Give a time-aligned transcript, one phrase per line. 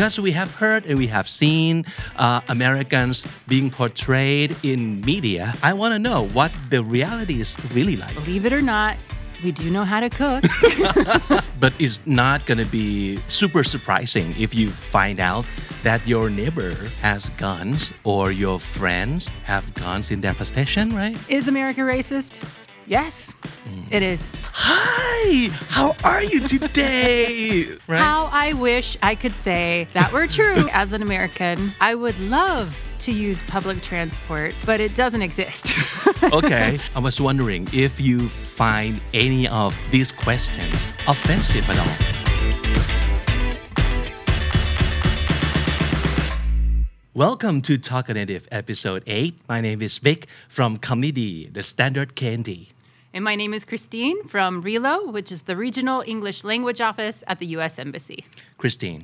[0.00, 1.84] because we have heard and we have seen
[2.16, 7.96] uh, Americans being portrayed in media I want to know what the reality is really
[7.96, 8.96] like Believe it or not,
[9.44, 10.42] we do know how to cook.
[11.60, 15.44] but it's not gonna be super surprising if you find out
[15.82, 16.72] that your neighbor
[17.02, 22.40] has guns or your friends have guns in their possession right is America racist?
[22.86, 23.32] Yes,
[23.68, 23.86] mm.
[23.90, 24.32] it is.
[24.52, 27.76] Hi, how are you today?
[27.86, 27.98] Right?
[27.98, 31.72] How I wish I could say that were true as an American.
[31.80, 35.76] I would love to use public transport, but it doesn't exist.
[36.22, 42.29] okay, I was wondering if you find any of these questions offensive at all.
[47.13, 49.35] Welcome to Talk Native episode 8.
[49.47, 52.69] My name is Vic from Comedy, the standard candy.
[53.13, 57.39] and my name is Christine from RELO, which is the Regional English Language Office at
[57.39, 57.79] the U.S.
[57.79, 58.25] Embassy.
[58.57, 59.03] Christine,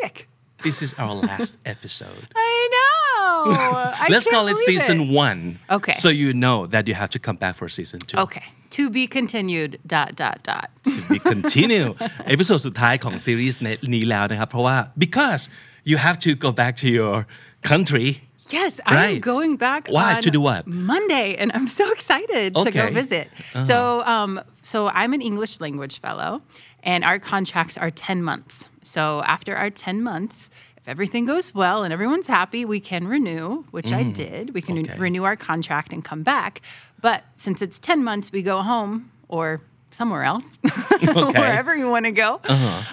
[0.00, 0.28] Vic.
[0.64, 2.26] this is our last episode.
[2.34, 3.52] I know.
[4.04, 5.60] I Let's can't call it believe season one.
[5.70, 5.94] Okay.
[5.94, 8.18] So you know that you have to come back for season two.
[8.18, 8.44] Okay.
[8.70, 9.78] To be continued.
[9.86, 10.68] Dot dot dot.
[10.94, 11.86] to be continue
[12.28, 13.60] เอพิโซดสุดท้ายของซีรีส์
[13.94, 15.42] นี้แล้วนะครับ เพราะว่า because
[15.89, 17.25] you have to go back to your
[17.61, 19.87] country Yes, I'm going back.
[19.89, 20.15] Why?
[20.15, 20.65] on To do what?
[20.67, 22.79] Monday, and I'm so excited to go Okay.
[22.79, 22.91] Uh-huh.
[23.03, 23.27] visit.
[23.65, 26.41] So, um, so I'm an English language fellow,
[26.81, 28.63] and our contracts are 10 months.
[28.83, 33.65] So after our 10 months, if everything goes well and everyone's happy, we can renew,
[33.71, 34.53] which I did.
[34.53, 34.89] We can Mm.
[34.91, 34.97] Okay.
[34.97, 36.61] renew our contract and come back.
[37.01, 39.59] But since it's 10 months, we go home or
[39.91, 41.07] somewhere else, Okay.
[41.11, 41.31] Uh-huh.
[41.35, 42.39] wherever you want to go,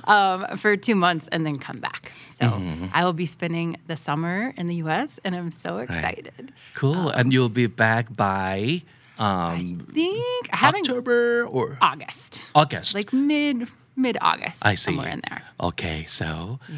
[0.04, 2.12] um, for two months and then come back.
[2.40, 2.86] So Mm-hmm.
[2.92, 6.52] I will be spending the summer in the US and I'm so excited.
[6.74, 8.82] cool and you'll be back by
[9.18, 12.42] um, I think October or August.
[12.54, 14.58] August Like mid mid August.
[14.72, 15.42] I see Somewhere in there.
[15.68, 16.30] okay so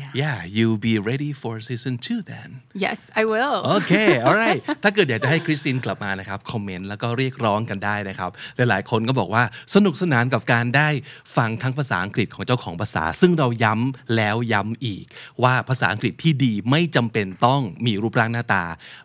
[0.03, 0.11] Yeah.
[0.22, 2.48] yeah you'll be ready for season two then
[2.84, 3.56] Yes, I will.
[3.67, 3.92] โอเค
[4.28, 9.44] alright ถ้าเกิดอยากจะให้คริสตินกลับมานะครับคอมเมนต์แล้วก็เรียกร้องกันได้นะครับ หลายๆ คนก็บอกว่า
[9.75, 10.88] สนุกสนานกับการได้
[11.37, 15.05] ฟังทั้งภาษาอังกฤษของเจ้าของภาษา ซึ่งเราย้ำแล้วย้ำอีก
[15.43, 18.65] ว่าภาษาอังกฤษที่ดีไม่จำเป็นต้องมีรูปร่างหน้าตา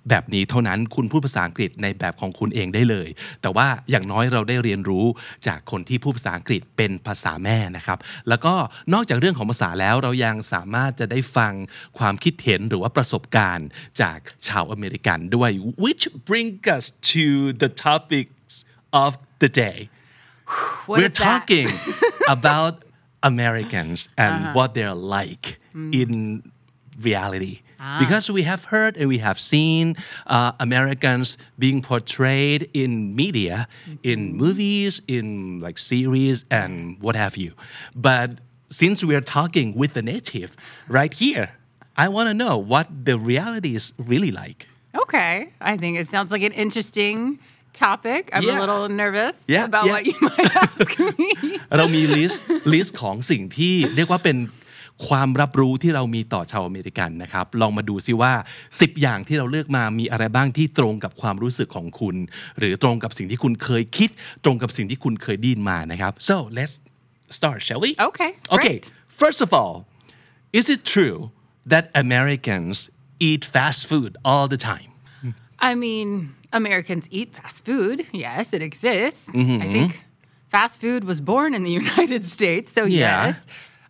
[0.09, 3.07] แบบนี้เท่านั้นคุณพูดภาษาอังกฤษในแบบของคุณเองได้เลย
[3.41, 5.05] แต่ว่าอย่างน้อยเราได้เรียนรู้
[5.47, 7.97] จากคนที่พูดภาษาอังกฤษเป็นภาษาแม่นะครับ
[8.29, 8.53] แล้วก็
[8.93, 11.53] นอกจากเรื่องของภาษาแล้วเรายังสามารถจะได้ฟัง
[11.97, 13.67] ความคิดเห็นหรือว่าประสบการณ์
[14.01, 14.17] จาก
[14.47, 15.51] ชาวอเมริกันด้วย
[15.85, 17.25] which bring us to
[17.63, 18.53] the topics
[19.03, 19.11] of
[19.43, 19.79] the day
[20.89, 21.29] What we're is that?
[21.31, 21.67] talking
[22.37, 22.73] about
[23.31, 25.45] Americans and what they're like
[26.01, 26.11] in
[27.09, 27.55] reality.
[28.02, 29.84] Because we have heard and we have seen
[30.26, 31.26] uh, Americans
[31.64, 32.90] being portrayed in
[33.22, 33.68] media,
[34.02, 35.26] in movies, in
[35.66, 36.72] like series, and
[37.04, 37.50] what have you.
[37.94, 38.28] But
[38.80, 40.50] since we are talking with the native
[40.98, 41.46] right here,
[41.96, 44.60] I want to know what the reality is really like.
[45.02, 45.34] Okay.
[45.60, 47.38] I think it sounds like an interesting
[47.72, 48.30] topic.
[48.32, 48.58] I'm Yeah.
[48.58, 49.92] a little nervous Yeah, about yeah.
[49.92, 51.30] what you might ask me.
[51.76, 54.36] เรามีลิสต์ลิสต์ของสิ่งที่เรียกว่าเป็น
[55.07, 58.33] ความรับรู้ที่เรามีต่อชาวอเมริกันนะครับ ลองมาดูซิว่า
[58.69, 62.15] 10 อย่างที่เราเลือกมามีอะไรบ้างที่ตรงกับความรู้สึกของคุณ
[62.59, 64.09] หรือตรงกับสิ่งที่คุณเคยคิด
[64.43, 66.73] ตรงกับสิ่งที่คุณเคยไดยินมานะครับ so let's
[67.37, 68.83] start shall we Okay, okay great.
[69.21, 69.75] first of all
[70.59, 71.17] is it true
[71.71, 72.77] that Americans
[73.29, 74.89] eat fast food all the time
[75.69, 76.09] I mean,
[76.61, 77.97] Americans eat fast food.
[78.25, 79.25] Yes, it exists.
[79.29, 79.61] Mm-hmm.
[79.65, 79.91] I think
[80.55, 83.27] fast food was born in the United States, so Yeah.
[83.27, 83.37] yes.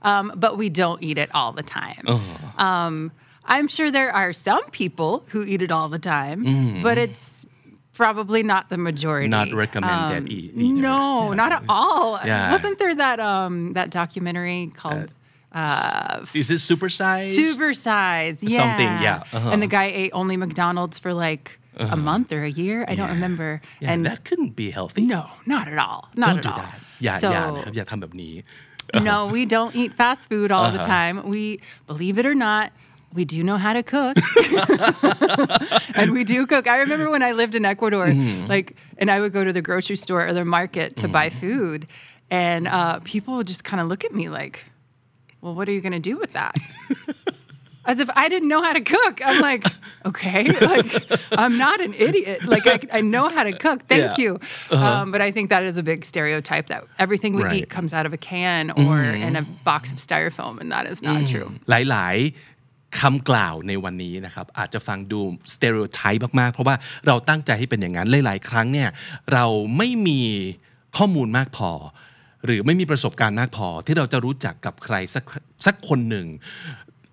[0.02, 2.04] Um, but we don't eat it all the time.
[2.06, 2.64] Uh-huh.
[2.68, 3.12] Um,
[3.44, 6.38] I'm sure there are some people who eat it all the time,
[6.82, 7.46] but it's
[7.94, 9.28] probably not the majority.
[9.30, 9.50] Mm-hmm.
[9.50, 10.80] Not recommended Um, e- either.
[10.90, 12.20] No, not at all.
[12.24, 12.52] Yeah.
[12.52, 15.12] Wasn't there that um, that documentary called
[15.52, 18.42] uh, is it supersized Super Size?
[18.42, 18.58] Yeah.
[18.60, 19.50] Something, yeah, uh-huh.
[19.52, 22.84] And the guy ate only McDonald's for like a month or a year.
[22.88, 23.14] I don't Yeah.
[23.14, 23.50] remember.
[23.80, 26.08] yeah, and that couldn't be healthy no, not at all.
[26.14, 26.56] Not don't at do all.
[26.58, 26.74] that
[27.04, 28.34] อย่า so อย่านะครับอย่าทำแบบนี้
[29.01, 30.87] no, we don't eat fast food all the Uh-huh.
[30.87, 31.29] time.
[31.29, 32.71] We believe it or not.
[33.13, 34.17] We do know how to cook.
[35.95, 36.67] and we do cook.
[36.67, 38.47] I remember when I lived in Ecuador, Mm-hmm.
[38.47, 41.87] like, and I would go to the grocery store or the market to buy food,
[42.29, 44.63] and uh, people would just kind of look at me like,
[45.41, 46.55] well, what are you going to do with that?
[47.85, 49.15] As if I didn't know how to cook.
[49.27, 49.63] I'm like,
[50.05, 50.43] okay,
[50.73, 50.91] like
[51.43, 52.39] I'm not an idiot.
[52.53, 53.79] Like I, I know how to cook.
[53.93, 54.23] Thank Yeah.
[54.23, 54.31] you.
[54.87, 57.55] Um, but I think that is a big stereotype that everything we Right.
[57.57, 58.95] eat comes out of a can or
[59.27, 61.47] in a box of styrofoam, and that is not true.
[61.69, 65.19] หลายๆคำกล่าวในวันนี้นะครับอาจจะฟังดู
[65.53, 66.75] สเต r ร o ไทป์มากๆ เพราะว่า
[67.07, 68.89] เราตั้งใจให้เป็นอย่างนั้นหลายๆครั้งเนี่ย
[69.33, 69.45] เรา
[69.77, 70.21] ไม่มี
[70.97, 71.71] ข้อมูลมากพอ
[72.45, 75.23] หรือไม่มีประสบการณ์มากพอ ที่เราจะรู้จักกับใครสัก
[75.65, 76.27] สักคนหนึ่ง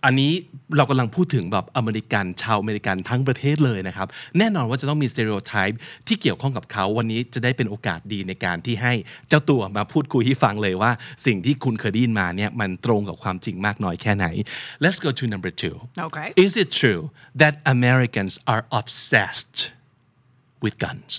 [0.05, 0.33] อันนี้
[0.77, 4.09] เรากำลังพูดถึงแบบอเมริกันชาวอเมริกันทั้งประเทศเลยนะครับ
[4.39, 8.93] แน่นอนว่าจะต้องมีสเตอริโอไทป์ที่เกี่ยวข้องกับเขาวันนี้จะได้เป็นโอกาสดีในการที่ให้
[9.29, 10.91] เจ้าตัวมาพูดคุยให้ฟังเลยว่า
[11.27, 14.27] สิ่งที่คุณเคยได้ยินมาเนี่ยมันตรงกับความจริงมากน้อยแค่ไหน
[14.85, 16.29] Let's go to number two Okay.
[16.47, 17.03] Is it true
[17.43, 19.59] that Americans are obsessed
[20.65, 21.13] with guns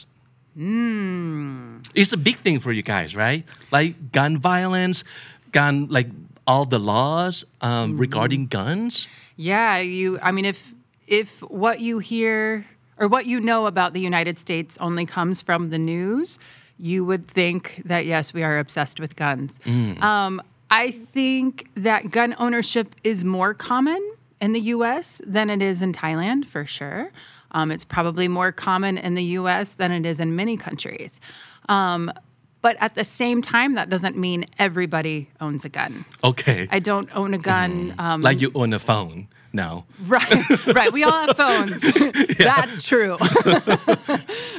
[1.96, 3.46] It's a big thing for you guys, right?
[3.72, 5.06] Like gun violence,
[5.52, 6.10] gun like
[6.50, 9.08] all the laws um, regarding guns.
[9.36, 10.18] Yeah, you.
[10.22, 10.74] I mean, if
[11.08, 12.66] if what you hear
[12.98, 16.40] or what you know about the United States only comes from the news,
[16.80, 19.52] you would think that yes, we are obsessed with guns.
[20.02, 20.42] Um,
[20.72, 24.02] I think that gun ownership is more common
[24.42, 25.22] in the U.S.
[25.26, 27.12] than it is in Thailand, for sure.
[27.52, 29.76] Um, it's probably more common in the U.S.
[29.76, 31.20] than it is in many countries.
[31.68, 32.12] Um,
[32.62, 36.06] but at the same time, that doesn't mean everybody owns a gun.
[36.24, 36.68] Okay.
[36.72, 37.96] I don't own a gun.
[37.98, 39.86] Um, like you own a phone now.
[40.08, 40.94] Right, right.
[40.94, 41.80] We all have phones.
[42.38, 43.18] That's true.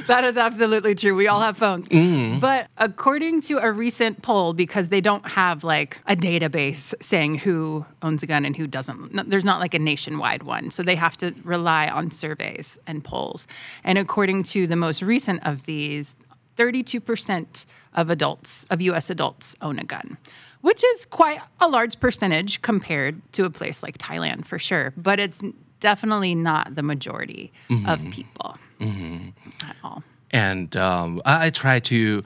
[0.07, 1.15] that is absolutely true.
[1.15, 1.87] We all have phones.
[2.39, 7.85] But according to a recent poll, because they don't have like a database saying who
[8.01, 10.71] owns a gun and who doesn't, no- there's not like a nationwide one.
[10.71, 13.47] So they have to rely on surveys and polls.
[13.83, 16.15] And according to the most recent of these,
[16.57, 20.17] 32% of adults, of US adults, own a gun,
[20.61, 24.93] which is quite a large percentage compared to a place like Thailand for sure.
[24.95, 25.41] But it's
[25.79, 27.51] definitely not the majority
[27.87, 28.57] of people
[29.67, 30.03] at all.
[30.31, 32.23] And um, I, try to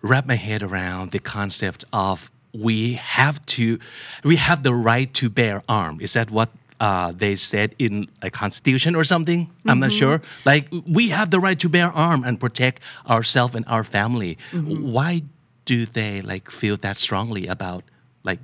[0.00, 3.78] wrap my head around the concept of we have to,
[4.22, 6.00] we have the right to bear arm.
[6.00, 6.50] Is that what
[6.80, 9.50] uh, they said in a constitution or something?
[9.66, 10.20] I'm not sure.
[10.44, 14.38] Like we have the right to bear arm and protect ourselves and our family.
[14.52, 15.22] Why
[15.64, 17.82] do they like feel that strongly about
[18.24, 18.38] like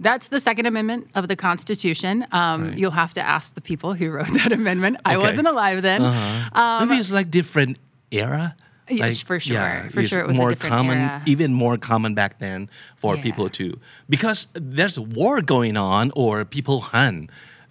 [0.00, 2.26] That's the Second Amendment of the Constitution.
[2.32, 2.78] Um, Right.
[2.78, 4.98] You'll have to ask the people who wrote that amendment.
[5.04, 6.02] I wasn't alive then.
[6.02, 7.78] maybe it's like different
[8.10, 8.54] era?
[8.88, 9.88] Yes, Like, for sure.
[9.90, 11.22] For it's sure it was more common, era.
[11.26, 13.22] even more common back then for Yeah.
[13.22, 13.78] people to
[14.10, 17.30] because there's a war going on or people hunt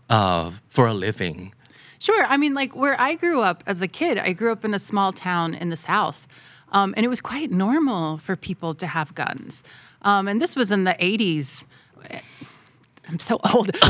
[0.10, 1.54] uh, for a living.
[2.00, 2.26] Sure.
[2.28, 4.80] I mean, like where I grew up as a kid, I grew up in a
[4.80, 6.28] small town in the South.
[6.72, 9.62] Um, and it was quite normal for people to have guns.
[10.02, 11.66] Um, and this was in the 80s.
[13.08, 13.72] I'm so old.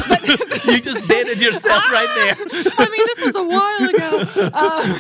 [0.65, 2.35] You just dated yourself right there.
[2.77, 4.09] I mean, this was a while ago.
[4.53, 4.97] Um,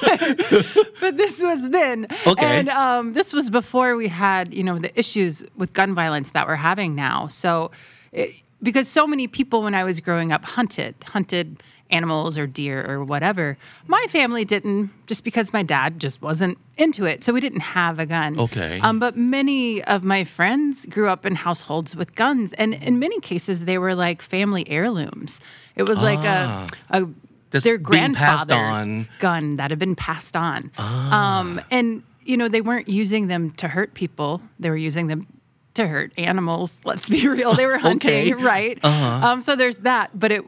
[0.00, 2.06] but, but this was then.
[2.26, 2.44] Okay.
[2.44, 6.46] And um, this was before we had, you know, the issues with gun violence that
[6.46, 7.28] we're having now.
[7.28, 7.70] So,
[8.12, 11.62] it, because so many people when I was growing up hunted, hunted
[11.94, 13.56] animals or deer or whatever.
[13.86, 17.22] My family didn't, just because my dad just wasn't into it.
[17.24, 18.38] So we didn't have a gun.
[18.38, 18.80] Okay.
[18.80, 23.20] Um, but many of my friends grew up in households with guns, and in many
[23.20, 25.40] cases, they were like family heirlooms.
[25.76, 27.06] It was like a, a
[27.50, 27.78] Just their Ah.
[27.78, 30.70] grandfather's gun that had been passed on.
[30.78, 31.40] Ah.
[31.40, 35.26] Um, and you know, they weren't using them to hurt people; they were using them
[35.74, 36.72] to hurt animals.
[36.84, 38.32] Let's be real; they were hunting, Okay.
[38.32, 38.44] Uh-huh.
[38.46, 38.84] right?
[38.84, 40.10] Um, so there's that.
[40.18, 40.42] But it.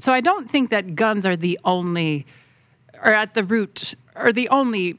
[0.00, 2.26] So I don't think that guns are the only,
[3.02, 4.98] or at the root, or the only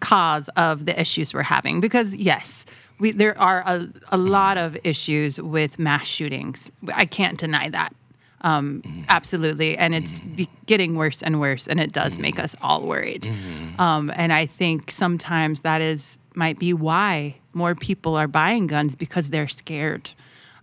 [0.00, 1.80] cause of the issues we're having.
[1.80, 2.66] Because yes
[2.98, 6.70] we, there are a, a lot of issues with mass shootings.
[6.94, 7.94] I can't deny that
[8.46, 9.76] um, absolutely.
[9.76, 10.20] And it's
[10.66, 13.26] getting worse and worse and it does make us all worried.
[13.78, 18.94] Um, and i think sometimes that is might be why more people are buying guns
[18.96, 20.12] because they're scared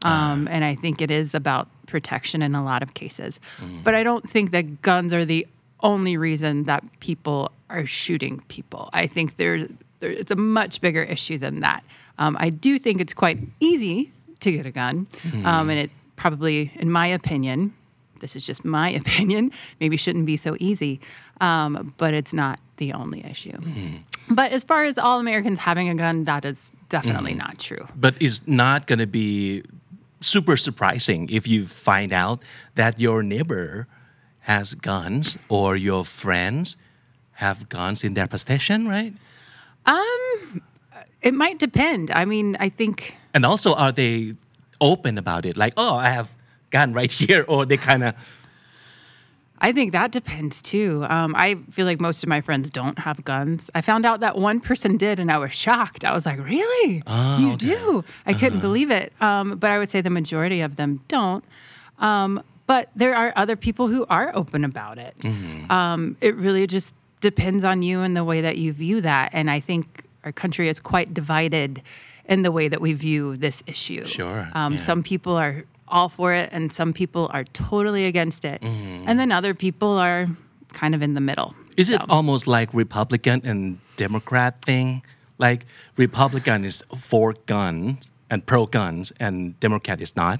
[0.04, 3.40] um, and i think it is about protection in a lot of cases
[3.84, 5.46] but i don't think that guns are the
[5.84, 8.90] only reason that people are shooting people.
[8.94, 9.70] I think there's
[10.00, 11.84] there, it's a much bigger issue than that.
[12.18, 15.08] Um, I do think it's quite easy to get a gun,
[15.46, 17.74] um, and it probably, in my opinion,
[18.20, 21.00] this is just my opinion, maybe shouldn't be so easy,
[21.42, 23.58] um, but it's not the only issue.
[24.30, 27.88] But as far as all Americans having a gun, that is definitely not true.
[27.96, 29.64] But it's not going to be
[30.24, 32.42] super surprising if you find out
[32.76, 33.88] that your neighbor
[34.42, 36.76] has guns or your friends
[37.34, 39.14] have guns in their possession, right?
[39.86, 40.62] Um,
[41.22, 42.12] It might depend.
[42.12, 43.16] I mean, I think.
[43.34, 44.36] And also, are they
[44.82, 45.56] open about it?
[45.56, 46.28] Like, oh, I have
[46.70, 48.14] gun right here, or they kind of
[49.64, 51.06] I think that depends too.
[51.10, 53.70] Um, I feel like most of my friends don't have guns.
[53.74, 56.04] I found out that one person did, and I was shocked.
[56.06, 57.02] I was like, "Really?
[57.40, 59.14] you do?" I couldn't believe it.
[59.22, 61.44] Um, but I would say the majority of them don't.
[62.00, 65.16] Um, but there are other people who are open about it.
[65.70, 69.30] Um, it really just depends on you and the way that you view that.
[69.34, 71.82] And I think our country is quite divided
[72.26, 74.06] in the way that we view this issue.
[74.06, 74.80] Sure, Um, yeah.
[74.80, 79.32] Some people are all for it, and some people are totally against it, and then
[79.32, 80.28] other people are
[80.74, 81.54] kind of in the middle.
[81.78, 85.04] Is it almost like Republican and Democrat thing?
[85.38, 85.66] Like
[85.98, 90.40] Republican is for guns and pro guns, and Democrat is not.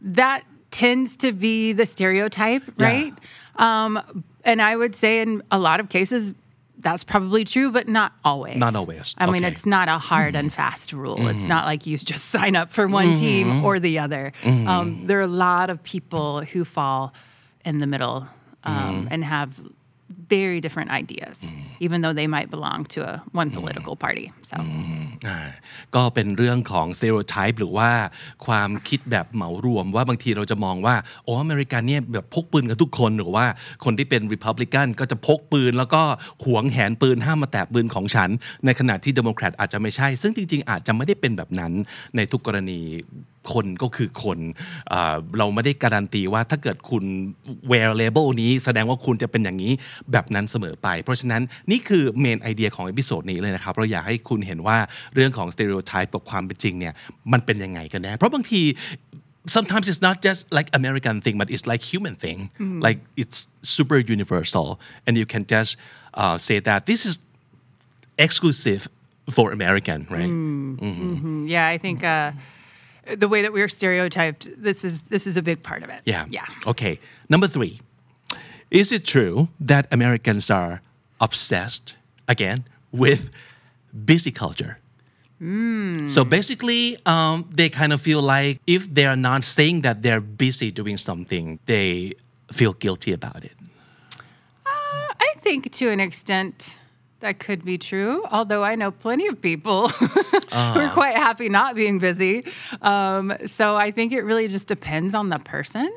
[0.00, 2.86] that tends to be the stereotype, Yeah.
[2.86, 3.14] right?
[3.56, 6.34] Um, and I would say in a lot of cases,
[6.80, 8.56] that's probably true, but not always.
[8.56, 9.14] Not always.
[9.18, 10.56] I mean, it's not a hard and mm-hmm.
[10.56, 11.28] fast rule.
[11.28, 11.48] It's mm-hmm.
[11.48, 13.20] not like you just sign up for one mm-hmm.
[13.20, 14.32] team or the other.
[14.44, 17.12] Um, there are a lot of people who fall
[17.64, 18.28] in the middle
[18.64, 19.58] um, and have
[20.28, 21.36] very different ideas,
[21.80, 24.26] even though they might belong to a one political party.
[24.50, 24.56] So.
[25.26, 25.38] อ่า
[25.94, 27.90] ก็เป็นเรื่องของ stereotype หรือว่า
[28.46, 30.94] ความคิดแบบเหมารวมว่าบางทีเราจะมองว่า
[31.24, 33.46] โอ้อเมริกันเนี่ยแบบพกปืนกันทุกคนหรือว่า
[33.84, 36.02] คนที่เป็น Republican ก็จะพกปืน แล้วก็
[36.44, 38.30] หวงแหนปืนห้ามมาแตะปืนของฉัน
[38.64, 41.72] ในขณะที่ Democrat อาจจะไม่ใช่ ซึ่งจริง ๆ อาจจะไม่ได้เป็นแบบนั้น
[42.16, 42.80] ในทุกกรณี
[43.52, 44.38] คนก็คือคน
[44.92, 47.04] อ่าเราไม่ได้การันตีว่าถ้าเกิดคุณ
[47.70, 49.72] wear label นี้แสดงว่าคุณจะเป็นอย่างนี้
[50.12, 54.78] แบบนั้นเสมอไป เพราะฉะนั้นนี่คือเมนไอเดียของเอพิโซดนี้เลยนะครับ เราอยากให้คุณเห็นว่า
[55.14, 56.94] เรื่องของ stereotype กับความเป็นจริงเนี่ย
[57.32, 58.62] มันเป็นยังไงกันแน่เพราะบางที
[59.56, 62.38] sometimes it's not just like American thing but it's like human thing
[62.86, 63.38] like it's
[63.76, 64.68] super universal
[65.06, 65.70] and you can just
[66.22, 67.14] uh, say that this is
[68.26, 68.82] exclusive
[69.36, 70.32] for American right
[71.54, 72.26] Yeah, I think uh,
[73.16, 76.02] the way that we're stereotyped, this is this is a big part of it.
[76.04, 76.26] Yeah.
[76.30, 76.46] Yeah.
[76.66, 76.98] Okay.
[77.28, 77.80] Number three.
[78.70, 80.82] Is it true that Americans are
[81.20, 81.94] obsessed,
[82.26, 83.30] again, with
[84.04, 84.78] busy culture?
[85.40, 90.20] So basically, um, they kind of feel like if they are not saying that they're
[90.20, 92.14] busy doing something, they
[92.50, 93.52] feel guilty about it.
[94.66, 96.77] I think to an extent
[97.20, 100.20] that could be true, although I know plenty of people who
[100.52, 102.44] are quite happy not being busy.
[102.80, 105.92] Um, so I think it really just depends on the person.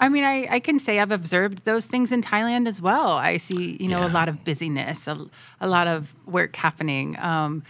[0.00, 3.12] I mean, I, I can say I've observed those things in Thailand as well.
[3.12, 5.26] I see, you know, a lot of busyness, a,
[5.60, 7.18] a lot of work happening.
[7.18, 7.62] Um,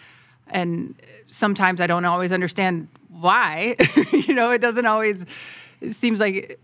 [0.48, 3.76] and sometimes I don't always understand why.
[4.12, 5.24] you know, it doesn't always,
[5.80, 6.58] it seems like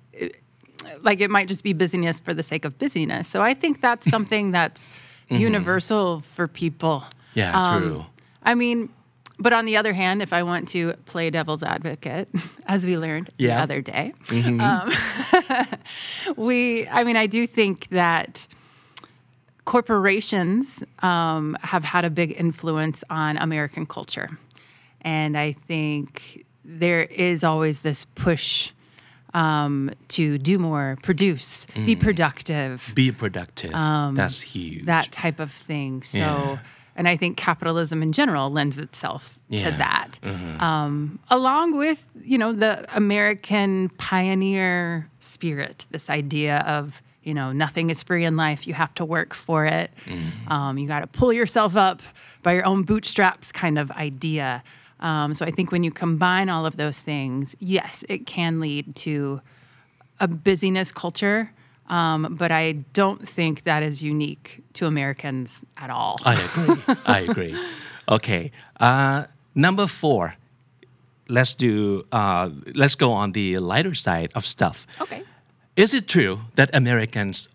[1.03, 3.29] like it might just be busyness for the sake of busyness.
[3.29, 4.87] So I think that's something that's
[5.29, 7.01] universal for people.
[7.01, 7.39] Mm-hmm.
[7.39, 8.07] Yeah, Um, true.
[8.43, 8.89] I mean,
[9.39, 12.29] but on the other hand, if I want to play devil's advocate,
[12.67, 14.15] as we learned the other day,
[14.61, 14.91] um,
[16.37, 18.47] we, I mean, I do think that
[19.67, 24.39] corporations um, have had a big influence on American culture.
[25.03, 28.71] And I think there is always this push
[29.37, 33.73] um, to do more, produce, be productive, Be productive.
[33.73, 34.81] That's huge.
[34.81, 36.03] Um, that type of thing.
[36.03, 36.59] So, Yeah.
[36.97, 39.71] and I think capitalism in general lends itself to Yeah.
[39.71, 39.79] Mm-hmm.
[40.59, 45.87] that, um, along with you know the American pioneer spirit.
[45.91, 49.67] This idea of you know nothing is free in life; you have to work for
[49.67, 49.91] it.
[50.07, 50.53] Mm-hmm.
[50.53, 52.01] Um, you got to pull yourself up
[52.43, 54.63] by your own bootstraps, kind of idea.
[55.01, 58.97] Um, so I think when you combine all of those things, yes, it can lead
[58.97, 59.41] to
[60.21, 61.53] a busyness culture,
[61.89, 66.19] um, but I don't think that is unique to Americans at all.
[66.25, 66.97] I agree.
[67.07, 67.57] I agree.
[68.09, 68.53] Okay.
[68.79, 69.25] Uh,
[69.57, 70.37] number four.
[71.29, 72.07] Let's do.
[72.13, 74.87] Uh, let's go on the lighter side of stuff.
[75.01, 75.25] okay.
[75.75, 77.49] Is it true that Americans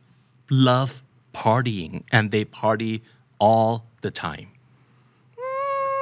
[0.49, 1.01] love
[1.33, 3.01] partying and they party
[3.39, 4.50] all the time?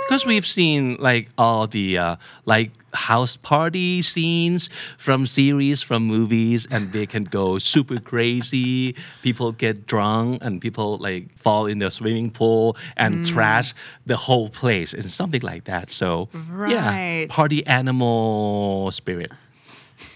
[0.09, 6.67] Because we've seen like all the uh, like house party scenes from series, from movies,
[6.71, 8.95] and they can go super crazy.
[9.21, 13.75] People get drunk and people like fall in the swimming pool and trash
[14.07, 15.91] the whole place and something like that.
[15.91, 16.27] So
[16.67, 19.31] yeah, party animal spirit.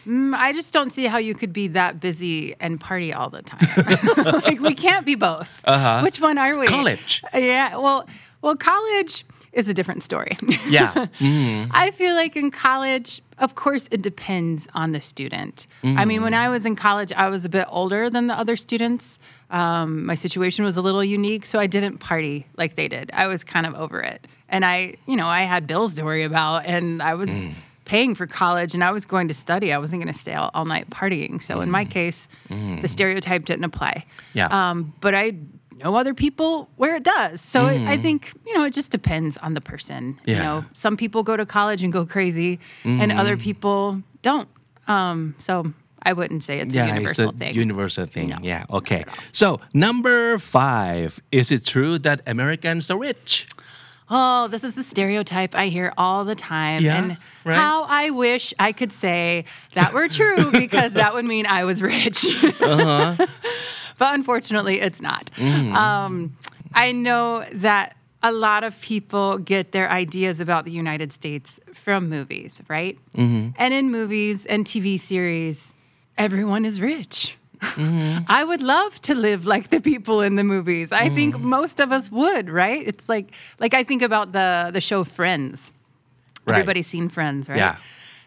[0.08, 3.44] Mm, I just don't see how you could be that busy and party all the
[3.44, 4.42] time.
[4.42, 5.62] like we can't be both.
[5.66, 6.02] Uh-huh.
[6.02, 6.66] Which one are we?
[6.66, 7.24] College.
[7.32, 7.78] Yeah.
[7.78, 8.08] Well,
[8.42, 10.38] well, college is a different story.
[10.70, 11.08] Yeah.
[11.72, 15.68] I feel like in college, of course, it depends on the student.
[15.84, 18.56] I mean, when I was in college, I was a bit older than the other
[18.56, 19.20] students.
[19.52, 23.12] Um, my situation was a little unique, so I didn't party like they did.
[23.14, 24.26] I was kind of over it.
[24.50, 27.30] And I, you know, I had bills to worry about, and I was
[27.86, 29.72] paying for college, and I was going to study.
[29.74, 31.42] I wasn't going to stay all, all night partying.
[31.42, 34.06] So in my case, the stereotype didn't apply.
[34.34, 34.48] Yeah.
[34.48, 35.34] Um, but I
[35.78, 37.42] know other people where it does.
[37.42, 40.20] So it, I think, you know, it just depends on the person.
[40.26, 44.48] You know, some people go to college and go crazy, and other people don't.
[44.88, 47.54] Um, so I wouldn't say it's a universal it's a thing.
[47.56, 48.30] universal thing.
[48.30, 49.06] No, yeah, okay.
[49.32, 53.48] So number five, is it true that Americans are rich?
[54.10, 56.84] Oh, this is the stereotype I hear all the time.
[56.84, 57.56] Yeah, and right.
[57.56, 61.82] how I wish I could say that were true because that would mean I was
[61.82, 62.26] rich.
[62.62, 63.26] Uh-huh.
[64.04, 65.26] but unfortunately, it's not.
[65.38, 65.74] Mm.
[65.86, 66.14] Um,
[66.86, 67.28] I know
[67.68, 71.50] that a lot of people get their ideas about the United States
[71.84, 72.96] from movies, right?
[73.16, 73.50] Mm-hmm.
[73.64, 75.58] And in movies and TV series,
[76.26, 77.38] everyone is rich.
[77.62, 78.26] Mm-hmm.
[78.40, 80.92] I would love to live like the people in the movies.
[80.92, 81.42] I think Mm.
[81.58, 82.84] most of us would, right?
[82.92, 83.28] It's like
[83.64, 85.58] like I think about the the show Friends.
[86.46, 86.56] Right.
[86.60, 87.62] Everybody's seen Friends, right?
[87.64, 87.76] Yeah.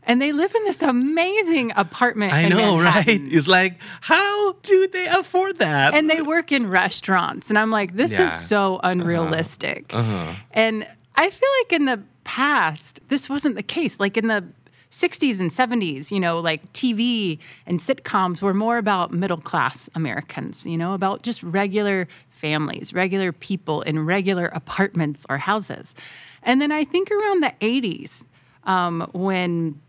[0.08, 2.32] And they live in this amazing apartment.
[2.32, 3.20] I know, right?
[3.36, 5.94] It's like, how do they afford that?
[5.94, 8.26] and they work in restaurants and i'm like this Yeah.
[8.26, 10.34] is so unrealistic Uh-huh.
[10.52, 10.86] and
[11.16, 14.44] i feel like in the past this wasn't the case like in the
[14.90, 20.66] 60s and 70s you know like tv and sitcoms were more about middle class americans
[20.66, 25.94] you know about just regular families regular people in regular apartments or houses
[26.42, 28.24] and then i think around the 80s
[28.64, 29.80] um, when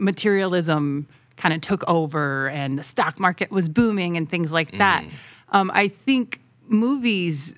[0.00, 5.04] materialism kind of took over and the stock market was booming and things like that.
[5.50, 7.54] Um, I think movies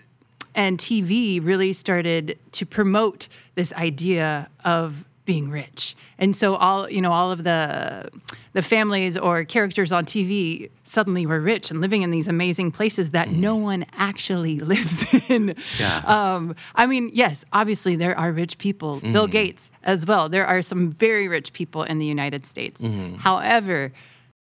[0.54, 5.94] and TV really started to promote this idea of being rich.
[6.18, 8.10] And so all, you know, all of the
[8.52, 13.10] the families or characters on TV suddenly were rich and living in these amazing places
[13.10, 15.54] that no one actually lives in.
[15.78, 16.02] Yeah.
[16.04, 20.28] Um, I mean, yes, obviously there are rich people, Bill Gates as well.
[20.28, 22.80] There are some very rich people in the United States.
[23.18, 23.92] However,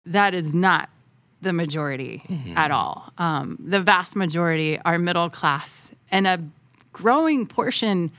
[0.05, 0.89] that is not
[1.41, 2.23] the majority
[2.55, 3.13] at all.
[3.17, 6.39] Um, the vast majority are middle class, and a
[6.91, 8.11] growing portion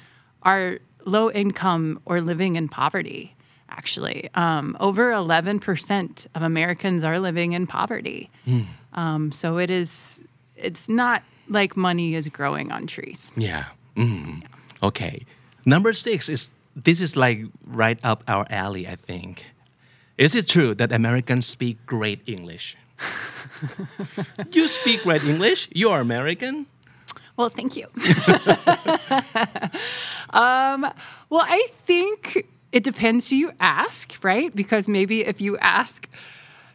[0.43, 0.79] are
[1.11, 3.35] low income or living in poverty.
[3.69, 8.29] Actually, um, over 11% of Americans are living in poverty.
[8.95, 10.19] Um, so it is,
[10.57, 13.31] it's not like money is growing on trees.
[13.37, 13.67] Yeah.
[13.97, 14.43] Mm.
[14.83, 15.25] Okay.
[15.65, 19.45] Number six is this is like right up our alley, I think.
[20.17, 22.77] Is it true that Americans speak great English?
[24.53, 25.69] you speak great English?
[25.73, 26.67] You are American?
[27.37, 27.87] Well, thank you.
[30.31, 30.83] um,
[31.29, 34.55] well, I think it depends who you ask, right?
[34.55, 36.09] Because maybe if you ask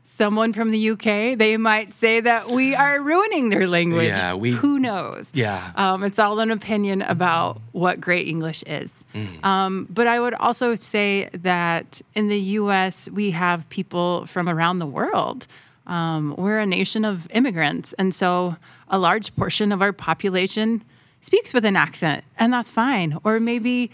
[0.03, 4.07] someone from the UK, they might say that we are ruining their language.
[4.07, 5.25] Yeah, we- who knows?
[5.33, 5.71] Yeah.
[5.75, 9.03] Um, it's all an opinion about what great English is.
[9.43, 14.79] Um, but I would also say that in the US, we have people from around
[14.79, 15.47] the world.
[15.87, 17.93] Um, we're a nation of immigrants.
[17.93, 18.55] And so
[18.87, 20.81] a large portion of our population
[21.25, 23.17] speaks with an accent, and that's fine.
[23.23, 23.89] Or maybe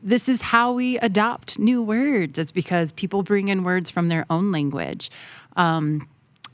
[0.00, 2.38] this is how we adopt new words.
[2.38, 5.10] It's because people bring in words from their own language.
[5.56, 6.08] Um,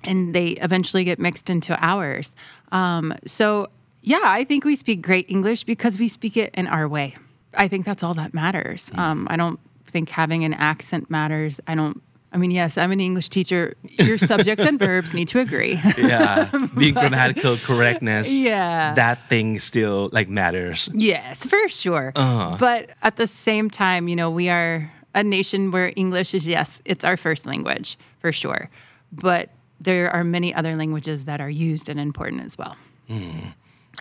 [0.05, 2.35] and they eventually get mixed into ours.
[2.73, 3.69] Um, so,
[4.03, 7.17] yeah, I think we speak great English because we speak it in our way.
[7.55, 8.91] I think that's all that matters.
[8.95, 11.61] Um, I don't think having an accent matters.
[11.67, 12.03] I don't.
[12.34, 13.76] I mean, yes, I'm an English teacher.
[13.84, 15.80] Your subjects and verbs need to agree.
[15.98, 16.50] Yeah.
[16.76, 18.26] Being grammatical correctness.
[18.32, 18.96] Yeah.
[18.96, 20.90] That thing still like matters.
[20.96, 22.12] Yes, for sure.
[22.16, 22.58] Uh-huh.
[22.60, 26.82] But at the same time, you know, we are a nation where English is, yes,
[26.86, 28.70] it's our first language, for sure.
[29.12, 32.76] But there are many other languages that are used and important as well.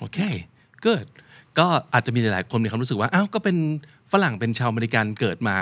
[0.01, 0.19] โอเค
[0.87, 1.07] good
[1.59, 3.57] ก็อาจจะมีหลายๆคนมีความรู้สึกว่า อ้าว ก็เป็น
[4.12, 5.58] ฝรั่งเป็นชาวอเมริกันเกิดมา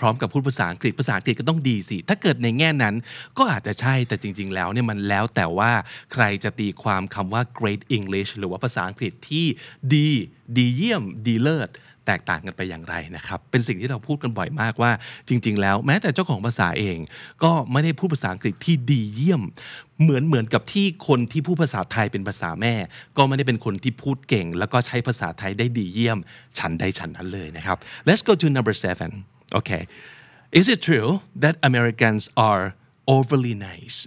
[0.00, 2.94] พร้อมกับพูดภาษาอังกฤษภาษาอังกฤษก็ต้องดีสิ ถ้าเกิดในแง่นั้น
[3.38, 5.72] ก็อาจจะใช่แต่จริง ๆ แล้วเนี่ยมันแล้วแต่ว่า
[6.12, 9.46] ใครจะตีความคำว่า great English หรือว่าภาษาอังกฤษที่
[9.94, 10.08] ดี
[10.56, 11.68] ดีเยี่ยม ดีเลิศ
[12.10, 14.92] แตกต่างกันไปอย่างไรนะครับ เป็นสิ่งที่เราพูดกันบ่อยมากว่า
[15.28, 16.98] จริง ๆ แล้วแม้แต่เจ้าของภาษาเอง
[17.42, 19.42] ก็ไม่ได้พูดภาษาอังกฤษที่ดีเยี่ยม
[20.02, 22.74] เหมือนเหมือนกับที่คนที่พูดภาษาไทยเป็นภาษาแม่
[23.16, 26.18] ก็ไม่ได้เป็นคนที่พูดเก่ง แล้วก็ใช้ภาษาไทยได้ดีเยี่ยม
[26.58, 27.76] ฉันได้ฉันนั้นเลยนะครับ
[28.08, 29.10] let's go to number seven
[29.58, 29.82] okay
[30.60, 31.10] is it true
[31.42, 32.64] that Americans are
[33.16, 33.98] overly nice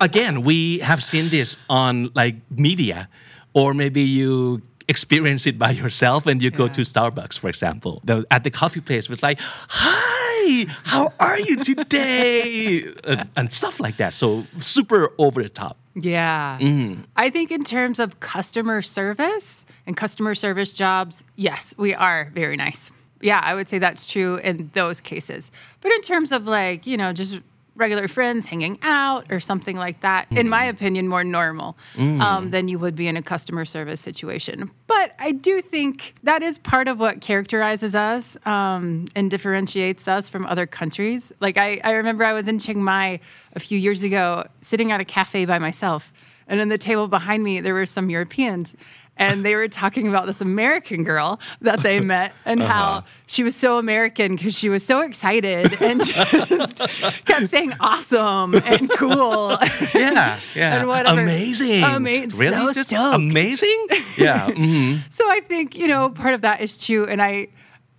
[0.00, 2.36] again, we have seen this on like
[2.68, 3.08] media,
[3.54, 8.00] or maybe you experience it by yourself when you go to Starbucks, for example.
[8.04, 13.80] The, at the coffee place, it's like, "Hi, how are you today?" and, and stuff
[13.80, 14.14] like that.
[14.14, 15.76] So super over the top.
[15.94, 16.58] Yeah.
[16.60, 17.04] Mm.
[17.16, 22.56] I think in terms of customer service and customer service jobs, yes, we are very
[22.56, 22.90] nice.
[23.22, 25.50] Yeah, I would say that's true in those cases.
[25.80, 27.40] But in terms of like, you know, just
[27.76, 32.68] regular friends hanging out or something like that, in my opinion, more normal um, than
[32.68, 34.70] you would be in a customer service situation.
[34.86, 40.28] But I do think that is part of what characterizes us um, and differentiates us
[40.28, 41.32] from other countries.
[41.40, 43.20] Like, I, I remember I was in Chiang Mai
[43.54, 46.12] a few years ago, sitting at a cafe by myself.
[46.48, 48.74] And on the table behind me, there were some Europeans.
[49.16, 52.72] And they were talking about this American girl that they met and Uh-huh.
[52.72, 56.78] how she was so American because she was so excited and just
[57.24, 59.56] kept saying awesome and cool.
[59.94, 60.78] Yeah, yeah.
[60.78, 61.22] And whatever.
[61.22, 61.82] Amazing.
[61.82, 62.56] Ama- really?
[62.58, 63.14] so Just stoked.
[63.16, 63.86] amazing?
[64.16, 64.48] Yeah.
[64.50, 65.08] Mm-hmm.
[65.10, 67.04] So I think, you know, part of that is true.
[67.06, 67.48] And I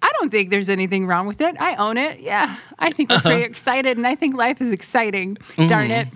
[0.01, 1.55] I don't think there's anything wrong with it.
[1.59, 2.19] I own it.
[2.19, 2.55] Yeah.
[2.77, 5.37] I think we're pretty excited and I think life is exciting.
[5.67, 6.07] Darn it.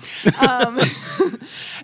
[0.48, 0.80] Um,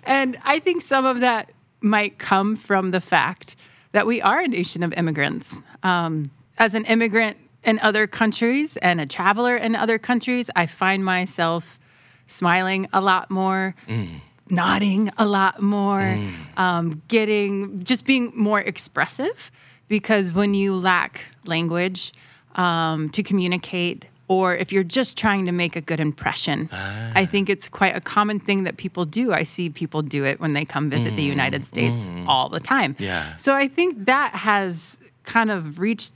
[0.04, 1.50] and I think some of that
[1.80, 3.56] might come from the fact
[3.92, 5.56] that we are a nation of immigrants.
[5.82, 11.04] Um, as an immigrant in other countries and a traveler in other countries, I find
[11.04, 11.78] myself
[12.26, 13.74] smiling a lot more,
[14.50, 16.18] nodding a lot more,
[16.56, 19.50] um, getting just being more expressive.
[19.88, 22.12] Because when you lack language
[22.56, 27.26] um, to communicate, or if you're just trying to make a good impression, I ah.
[27.26, 29.32] think it's quite a common thing that people do.
[29.32, 32.26] I see people do it when they come visit the United mm, States mm.
[32.26, 32.94] all the time.
[32.98, 33.36] Yeah.
[33.38, 36.12] So I think that has kind of reached,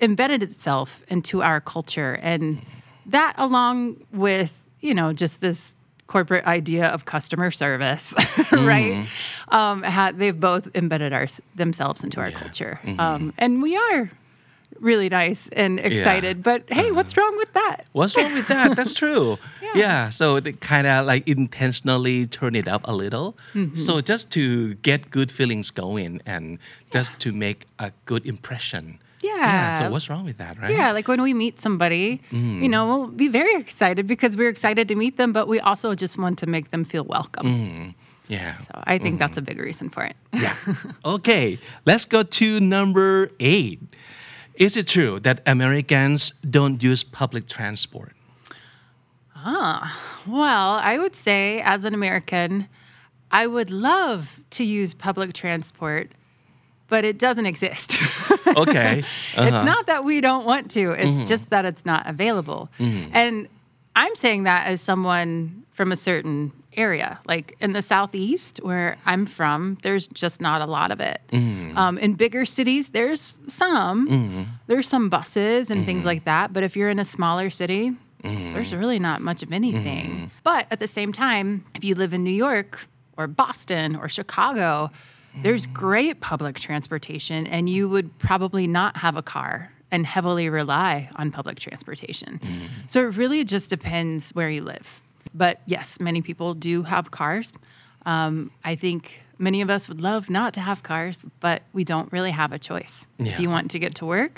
[0.00, 2.18] embedded itself into our culture.
[2.22, 2.62] And
[3.06, 5.74] that, along with, you know, just this
[6.06, 8.66] corporate idea of customer service, mm.
[8.66, 9.08] right?
[9.48, 11.26] Um, ha- they've both embedded our,
[11.56, 12.78] themselves into our culture.
[12.84, 13.00] Mm-hmm.
[13.00, 14.10] Um, and we are
[14.80, 16.42] really nice and excited.
[16.42, 16.94] But hey, uh-huh.
[16.94, 17.86] what's wrong with that?
[17.92, 18.76] What's wrong with that?
[18.76, 19.38] That's true.
[19.62, 19.70] Yeah.
[19.74, 20.08] yeah.
[20.10, 23.36] So they kind of like intentionally turn it up a little.
[23.54, 23.76] Mm-hmm.
[23.76, 26.58] So just to get good feelings going and
[26.90, 28.98] just to make a good impression.
[29.22, 29.78] Yeah.
[29.78, 30.70] So what's wrong with that, right?
[30.70, 32.62] Yeah, like when we meet somebody, mm.
[32.62, 35.94] you know, we'll be very excited because we're excited to meet them, but we also
[35.94, 37.46] just want to make them feel welcome.
[37.46, 37.94] Mm,
[38.28, 38.58] yeah.
[38.58, 39.50] So I think that's mm-hmm.
[39.50, 40.16] a big reason for it.
[40.32, 40.54] Yeah.
[41.04, 43.80] okay, let's go to number eight.
[44.56, 48.12] Is it true that Americans don't use public transport?
[49.34, 52.68] Ah, well, I would say as an American,
[53.30, 56.10] I would love to use public transport,
[56.88, 57.96] but it doesn't exist.
[58.56, 59.00] Okay.
[59.00, 59.64] It's uh-huh.
[59.64, 61.26] not that we don't want to, it's mm-hmm.
[61.26, 62.70] just that it's not available.
[62.78, 63.10] Mm-hmm.
[63.12, 63.48] And
[63.94, 67.18] I'm saying that as someone from a certain area.
[67.26, 71.20] Like in the Southeast, where I'm from, there's just not a lot of it.
[71.32, 71.76] Mm.
[71.76, 74.08] Um, in bigger cities, there's some.
[74.08, 74.42] Mm-hmm.
[74.66, 76.06] There's some buses and things mm-hmm.
[76.08, 76.52] like that.
[76.52, 78.54] But if you're in a smaller city, mm-hmm.
[78.54, 80.30] there's really not much of anything.
[80.42, 82.86] But at the same time, if you live in New York
[83.16, 84.90] or Boston or Chicago,
[85.42, 85.72] there's mm.
[85.72, 91.30] great public transportation, and you would probably not have a car and heavily rely on
[91.30, 92.40] public transportation.
[92.88, 95.00] So it really just depends where you live.
[95.43, 97.47] But yes, many people do have cars.
[98.13, 98.33] Um,
[98.71, 99.01] I think
[99.47, 102.59] many of us would love not to have cars, but we don't really have a
[102.69, 102.95] choice.
[103.17, 103.29] Yeah.
[103.31, 104.35] If you want to get to work,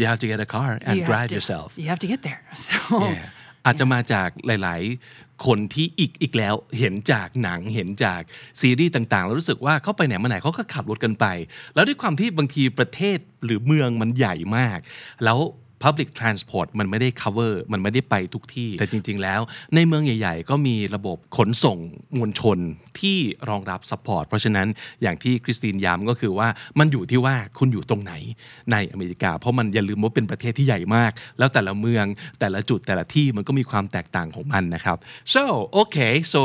[0.00, 1.68] You have to get a car and you have drive to- yourself.
[1.82, 2.42] You have to get there.
[2.68, 2.78] So
[3.16, 3.26] Yeah.
[3.64, 4.82] อาจจะมาจากหลาย
[5.14, 8.20] ๆ คนที่อีกอีกแล้วเห็นจากหนังเห็นจาก
[8.60, 11.26] ซีรีส์ต่าง ๆ แล้วรู้สึกว่าเขาไปไหนมาไหนเขาก็ขับรถกันไป
[11.74, 14.78] แล้วด้วยความที่บางทีประเทศหรือเมืองมันใหญ่มาก
[15.24, 15.38] แล้ว
[15.83, 19.41] Public Transport มันไม่ได้ cover มันไม่ได้ไปทุกที่ แต่จริง ๆ แล้ว
[19.75, 21.77] ในเมืองใหญ่ ๆ ก็มีระบบขนส่ง
[22.17, 22.57] มวลชน
[22.99, 23.17] ที่
[23.49, 24.67] รองรับ support เพราะฉะนั้น
[25.01, 26.47] อย่างที่คริสตินย้ำก็คือว่า
[26.79, 28.13] มันอยู่ที่ว่าคุณอยู่ตรงไหน
[28.71, 32.05] ในอเมริกา เพราะมันอย่าลืมว่าเป็นประเทศที่ใหญ่มาก แล้วแต่ละเมือง
[32.39, 34.97] แต่ละจุดแต่ละที่มันก็มีความแตกต่างของมันนะครับ
[35.35, 35.43] so
[35.81, 36.39] okay so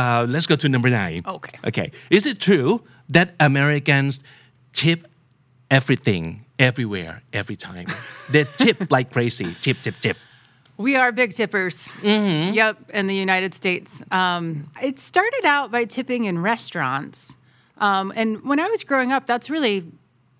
[0.00, 1.56] uh, let's go to number nine Okay.
[1.68, 2.70] okay is it true
[3.16, 4.12] that Americans
[4.80, 5.00] tip
[5.78, 6.24] everything
[6.60, 7.86] everywhere every time
[8.28, 10.16] they tip like crazy tip tip tip
[10.76, 11.92] We are big tippers.
[12.54, 14.02] Yep, in the United States.
[14.10, 17.34] Um, it started out by tipping in restaurants.
[17.76, 19.84] Um, and when I was growing up, that's really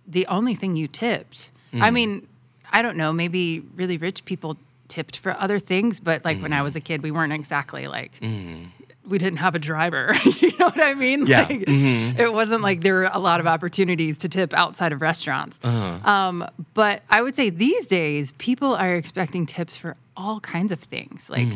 [0.06, 1.50] the only thing you tipped.
[1.74, 2.26] I mean,
[2.72, 4.56] I don't know, maybe really rich people
[4.88, 8.12] tipped for other things, but like when I was a kid, we weren't exactly like.
[9.10, 10.12] We didn't have a driver.
[10.40, 11.26] you know what I mean?
[11.26, 11.42] Yeah.
[11.42, 15.58] Like, It wasn't like there were a lot of opportunities to tip outside of restaurants.
[15.64, 20.80] Um, but I would say these days, people are expecting tips for all kinds of
[20.80, 21.48] things, like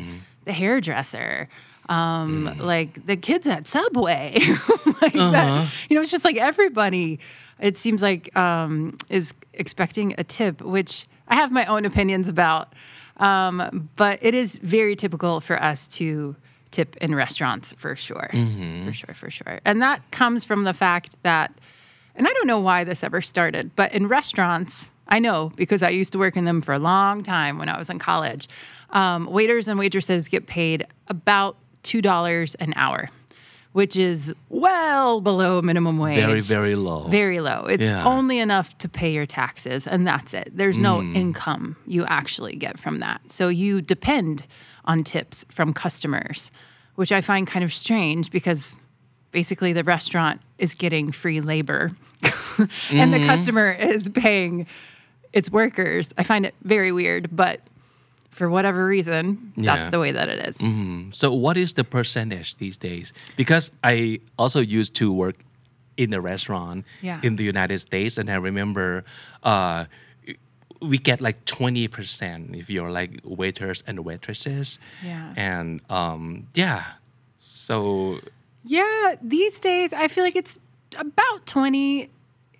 [0.44, 1.48] the hairdresser,
[1.88, 4.34] um, like the kids at Subway.
[5.00, 5.70] like that.
[5.88, 7.20] You know, it's just like everybody,
[7.60, 12.72] it seems like, um, is expecting a tip, which I have my own opinions about.
[13.18, 16.34] Um, but it is very typical for us to
[16.74, 18.28] tip in restaurants for sure.
[18.86, 19.60] For sure, for sure.
[19.64, 21.52] And that comes from the fact that,
[22.16, 25.90] and I don't know why this ever started, but in restaurants, I know because I
[25.90, 28.48] used to work in them for a long time when I was in college.
[28.90, 33.08] Um, waiters and waitresses get paid about $2 an hour,
[33.72, 36.16] which is well below minimum wage.
[36.16, 37.66] very very low Very low.
[37.68, 38.04] It's Yeah.
[38.04, 40.52] only enough to pay your taxes, and that's it.
[40.54, 43.20] There's no income you actually get from that.
[43.30, 44.46] So you depend
[44.84, 46.50] on tips from customers,
[46.94, 48.78] which I find kind of strange because
[49.32, 51.92] basically the restaurant is getting free labor
[52.90, 54.66] and the customer is paying
[55.32, 56.12] its workers.
[56.16, 57.60] I find it very weird, but
[58.30, 59.76] for whatever reason, Yeah.
[59.76, 61.16] that's the way that it is.
[61.16, 63.12] So what is the percentage these days?
[63.36, 65.36] Because I also used to work
[65.96, 67.20] in a restaurant Yeah.
[67.22, 69.04] in the United States, and I remember
[69.44, 69.84] uh,
[70.88, 74.78] we get like twenty percent if you're like waiters and waitresses.
[75.04, 75.32] Yeah.
[75.36, 76.84] And um, yeah,
[77.36, 78.20] so
[78.64, 80.58] Yeah, these days I feel like it's
[80.98, 82.08] about 20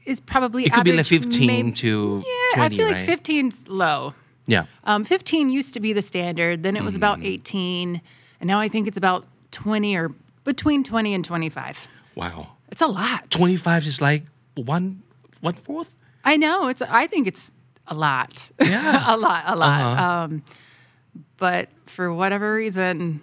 [0.07, 3.69] is probably it could be like fifteen maybe- to Yeah, twenty, I feel like 15's
[3.69, 4.15] low.
[4.47, 4.67] Yeah.
[4.85, 7.27] Um, 15 used to be the standard, then it was about Mm.
[7.27, 8.01] 18,
[8.41, 10.11] and now I think it's about 20 or
[10.45, 11.89] between 20 and 25.
[12.15, 12.49] Wow.
[12.71, 13.31] It's a lot.
[13.31, 14.25] Twenty-five is like
[14.57, 15.03] one
[15.41, 15.95] one fourth.
[16.25, 16.67] I know.
[16.69, 16.83] It's.
[16.83, 17.53] I think it's
[17.87, 18.51] a lot.
[18.61, 19.05] Yeah.
[19.15, 19.45] a lot.
[19.47, 19.81] A lot.
[19.81, 20.05] Uh-huh.
[20.25, 20.43] Um,
[21.37, 23.21] but for whatever reason,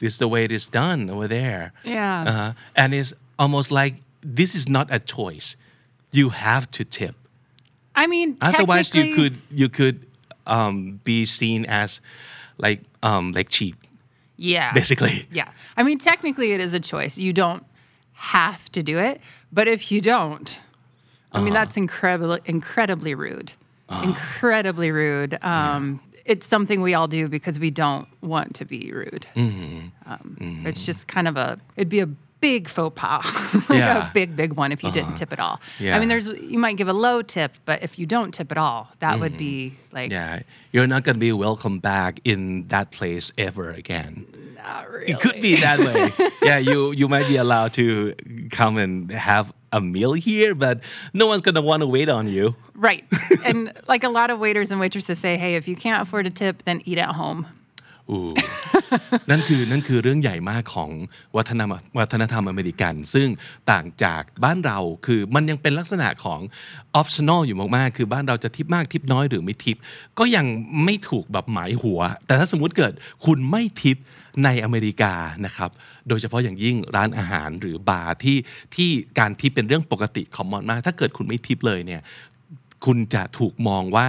[0.00, 1.72] it's the way it is done over there.
[1.84, 2.24] yeah.
[2.26, 2.52] Uh-huh.
[2.76, 5.56] And it's almost like this is not a choice.
[6.12, 7.14] You have to tip.
[7.94, 10.06] I mean, Otherwise, you could you could
[10.46, 12.00] um, be seen as
[12.58, 13.76] like um, like cheap,
[14.36, 14.72] Yeah.
[14.72, 15.26] basically.
[15.32, 15.50] Yeah.
[15.76, 17.16] I mean, technically, it is a choice.
[17.18, 17.64] You don't
[18.12, 19.20] have to do it,
[19.52, 20.60] but if you don't,
[21.32, 23.52] I mean, that's incredibly, incredibly rude.
[23.90, 24.02] Ah.
[24.04, 25.38] Incredibly rude.
[25.42, 29.26] Um, It's something we all do because we don't want to be rude.
[29.34, 29.88] Mm-hmm.
[30.06, 30.66] Um, mm-hmm.
[30.66, 32.08] It's just kind of a, it'd be a
[32.40, 33.24] big faux pas,
[33.68, 34.10] like Yeah.
[34.10, 35.16] a big, big one if you didn't uh-huh.
[35.16, 35.60] tip at all.
[35.78, 35.96] Yeah.
[35.96, 38.58] I mean, there's, you might give a low tip, but if you don't tip at
[38.58, 39.38] all, that would mm-hmm.
[39.38, 44.26] be like, Yeah, you're not gonna be welcome back in that place ever again.
[44.62, 45.12] not really.
[45.12, 46.30] It could be that way.
[46.42, 48.14] yeah, you you might be allowed to
[48.50, 50.80] come and have a meal here, but
[51.12, 52.54] no one's gonna want to wait on you.
[52.74, 53.04] Right.
[53.44, 56.30] and like a lot of waiters and waitresses say, hey, if you can't afford a
[56.30, 57.46] tip, then eat at home.
[58.10, 58.22] อู้
[59.30, 60.90] นั่นคือนั่นคือเรื่องใหญ่มากของ
[61.36, 63.28] วัฒนธรรมวัฒนธรรมอเมริกัน ซึ่ง
[63.70, 66.40] ต่างจากบ้านเราคือมันยังเป็นลักษณะของ
[67.00, 69.76] optional อยู่มากๆ คือบ้านเราจะทิปมากทิปน้อยหรือไม่ทิป
[70.18, 70.46] ก็ยัง
[70.84, 72.92] ไม่ถูกแบบหมายหัว แต่ถ้าสมมุติเกิด
[73.24, 73.96] คุณไม่ทิป
[74.44, 75.14] ในอเมริกา
[75.46, 75.70] นะครับ
[76.08, 78.38] โดยเฉพาะอย่างยิ่งร้านอาหารหรือบาร์ที่
[78.74, 82.00] ที่การทิปเป็นเรื่องปกติคอมมอนมาก ถ้าเกิดคุณไม่ทิปเลยเนี่ย
[82.84, 84.08] คุณจะถูกมองว่า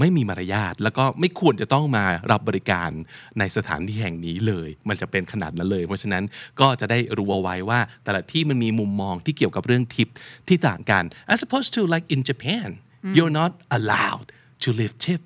[0.00, 2.90] ไม่มีมารยาทแล้วก็ไม่ควรจะต้องมารับบริการ
[3.38, 6.24] ในสถานที่แห่งนี้เลย มันจะเป็นขนาดนั้นเลย เพราะฉะนั้น
[6.60, 10.08] ก็จะได้รู้เอาไว้ว่าแต่ละที่มันมีมุมมองที่เกี่ยวกับเรื่องทิป
[10.48, 12.68] ที่ต่างกัน as opposed to like in Japan
[13.16, 14.26] you're not allowed
[14.64, 15.22] to leave tip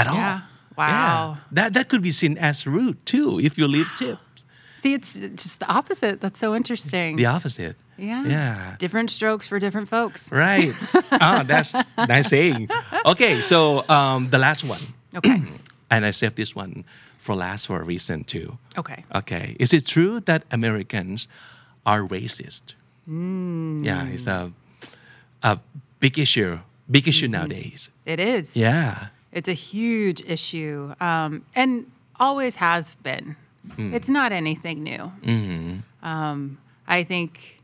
[0.00, 0.38] at all Yeah.
[0.76, 1.38] Wow.
[1.52, 4.44] that that could be seen as rude too if you leave tips
[4.82, 6.20] See, it's just the opposite.
[6.20, 7.16] That's so interesting.
[7.16, 8.24] the opposite yeah.
[8.26, 10.30] yeah Different strokes for different folks.
[10.30, 10.72] right
[11.12, 12.68] ah that's nice saying
[13.06, 14.80] okay so um the last one
[15.16, 15.42] Okay.
[15.90, 16.84] and I saved this one
[17.18, 18.58] for last for a reason too.
[18.76, 19.04] Okay.
[19.14, 21.26] Okay, is it true that Americans
[21.86, 22.74] are racist?
[23.08, 24.52] Yeah, it's a
[25.42, 25.58] a
[26.00, 26.58] big issue,
[26.90, 27.88] big issue nowadays.
[28.04, 28.54] It is.
[28.54, 33.36] Yeah, It's a huge issue um, and always has been.
[33.94, 35.12] It's not anything new.
[36.02, 37.60] Um, I think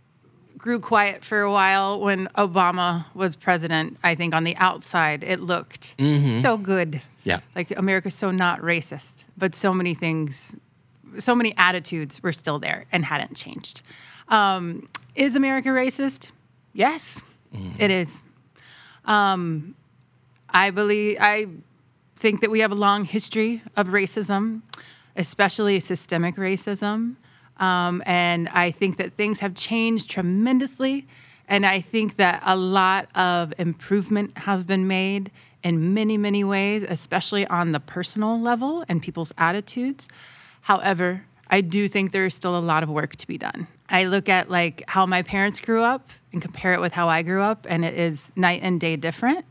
[0.58, 3.96] grew quiet for a while when Obama was president.
[4.04, 5.94] I think on the outside it looked
[6.40, 7.00] so good.
[7.24, 7.40] Yeah.
[7.56, 10.54] Like America's so not racist, but so many things,
[11.18, 13.80] so many attitudes were still there and hadn't changed.
[14.28, 16.32] Um, is America racist?
[16.74, 17.20] Yes,
[17.78, 18.22] it is.
[20.52, 21.46] I believe I
[22.16, 24.62] think that we have a long history of racism,
[25.16, 27.16] especially systemic racism.
[27.58, 31.06] Um, and I think that things have changed tremendously.
[31.48, 35.30] And I think that a lot of improvement has been made
[35.62, 40.08] in many, many ways, especially on the personal level and people's attitudes.
[40.62, 43.66] However, I do think there is still a lot of work to be done.
[43.88, 47.22] I look at like how my parents grew up and compare it with how I
[47.22, 49.44] grew up, and it is night and day different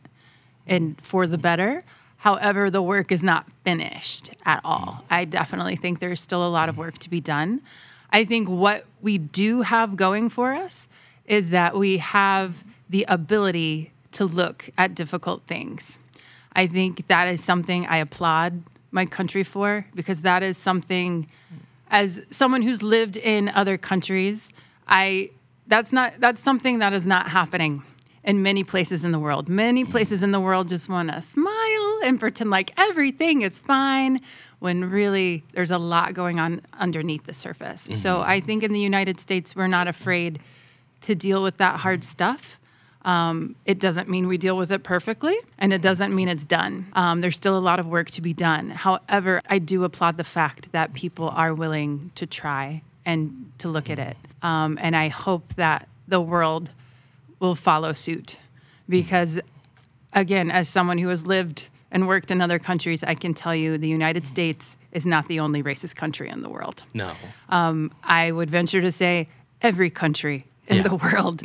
[0.72, 1.84] and for the better.
[2.18, 5.06] However, the work is not finished at all.
[5.10, 7.62] I definitely think there's still a lot of work to be done.
[8.12, 10.88] I think what we do have going for us
[11.26, 16.00] is that we have the ability to look at difficult things.
[16.54, 21.28] I think that is something I applaud my country for because that is something
[21.90, 24.50] as someone who's lived in other countries,
[24.88, 25.32] I
[25.68, 27.84] that's not that's something that is not happening
[28.24, 29.50] in many places in the world.
[29.50, 34.22] Many places in the world just want to smile and pretend like everything is fine
[34.60, 37.90] when really there's a lot going on underneath the surface.
[37.94, 40.40] So I think in the United States we're not afraid
[41.02, 42.60] to deal with that hard stuff.
[43.04, 46.86] Um, it doesn't mean we deal with it perfectly, and it doesn't mean it's done.
[46.94, 48.70] Um, there's still a lot of work to be done.
[48.70, 53.90] However, I do applaud the fact that people are willing to try and to look
[53.90, 54.18] at it.
[54.44, 56.70] Um, and I hope that the world
[57.42, 58.38] will follow suit
[58.88, 59.40] because,
[60.14, 63.78] again, as someone who has lived and worked in other countries, I can tell you
[63.78, 66.84] the United States is not the only racist country in the world.
[66.94, 67.12] No.
[67.50, 69.28] Um, I would venture to say
[69.62, 70.84] every country in Yeah.
[70.84, 71.42] the world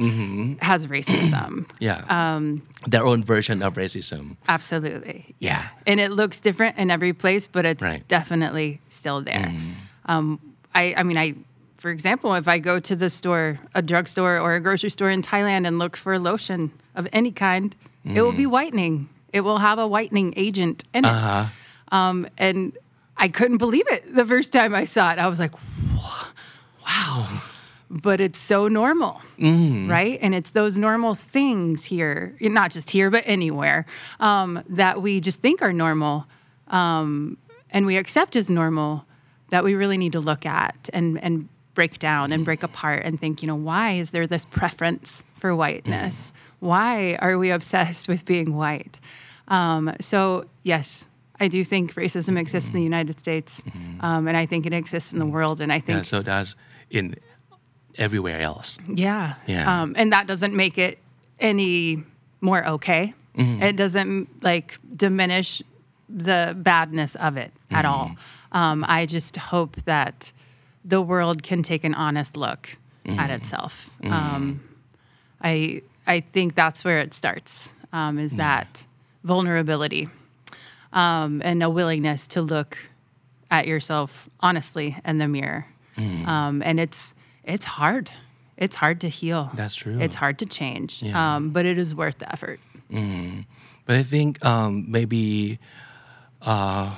[0.60, 1.66] has racism.
[1.80, 2.04] Yeah.
[2.08, 4.36] Um, Their own version of racism.
[4.46, 5.34] Absolutely.
[5.40, 5.68] Yeah.
[5.86, 8.06] And it looks different in every place, but it's Right.
[8.08, 9.52] definitely still there.
[10.04, 10.38] Um,
[10.74, 11.34] I, I mean, I,
[11.76, 15.22] for example, if I go to the store, a drugstore or a grocery store in
[15.22, 19.08] Thailand and look for lotion of any kind, it will be whitening.
[19.32, 21.08] It will have a whitening agent in it.
[21.08, 21.46] Uh-huh.
[21.90, 22.76] Um, and
[23.16, 25.18] I couldn't believe it the first time I saw it.
[25.18, 25.52] I was like,
[25.94, 26.28] "Wha-
[26.86, 27.42] wow.
[27.88, 29.20] But it's so normal,
[29.88, 30.18] right?
[30.20, 33.86] And it's those normal things here, not just here, but anywhere,
[34.18, 36.26] um, that we just think are normal
[36.68, 37.38] um,
[37.70, 39.04] and we accept as normal
[39.50, 43.20] that we really need to look at and, and break down and break apart and
[43.20, 46.32] think, you know, why is there this preference for whiteness?
[46.58, 48.98] Why are we obsessed with being white?
[49.46, 51.06] Um, so, yes,
[51.38, 53.62] I do think racism exists in the United States,
[54.00, 55.60] um, and I think it exists in the world.
[55.60, 56.56] And I Yeah, think, so does
[56.90, 57.14] in
[57.96, 58.78] everywhere else.
[58.88, 59.82] yeah, Yeah.
[59.82, 60.98] Um, and that doesn't make it
[61.38, 62.02] any
[62.40, 63.14] more okay.
[63.38, 65.62] It doesn't like diminish
[66.08, 68.16] the badness of it at all.
[68.52, 70.32] Um, I just hope that
[70.86, 73.90] the world can take an honest look at itself.
[74.04, 74.60] Um,
[75.42, 77.74] I I think that's where it starts.
[77.92, 78.84] Um, is that
[79.24, 80.08] vulnerability
[80.92, 82.78] um, and a willingness to look
[83.50, 85.66] at yourself honestly in the mirror.
[85.96, 88.10] Um, and it's it's hard.
[88.56, 89.50] It's hard to heal.
[89.54, 90.00] That's true.
[90.00, 91.02] It's hard to change.
[91.02, 91.36] Yeah.
[91.36, 92.60] Um, but it is worth the effort.
[92.90, 95.58] But I think um, maybe
[96.42, 96.96] uh,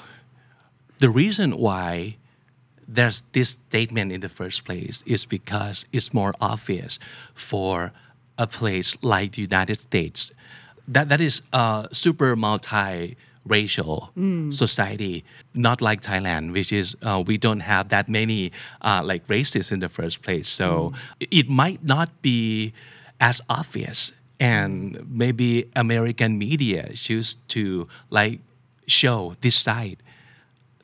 [1.00, 2.16] the reason why
[2.88, 6.98] there's this statement in the first place is because it's more obvious
[7.34, 7.92] for
[8.38, 10.32] a place like the United States
[10.88, 14.10] that that is a super multi-racial
[14.50, 19.70] society, not like Thailand, which is uh, we don't have that many uh, like races
[19.70, 20.48] in the first place.
[20.48, 22.72] So it might not be
[23.20, 28.40] as obvious and maybe American media choose to like
[28.86, 29.98] show this side